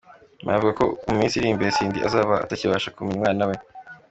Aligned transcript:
Mario 0.43 0.57
avuga 0.59 0.77
ko 0.79 0.83
mu 1.09 1.13
minsi 1.19 1.35
iri 1.35 1.47
imbere 1.53 1.75
Cindy 1.77 1.99
azaba 2.07 2.33
atakibasha 2.43 2.93
kumenya 2.95 3.15
umwana 3.17 3.43
we. 3.49 3.55